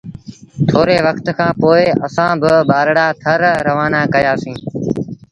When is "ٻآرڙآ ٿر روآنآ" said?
2.69-4.01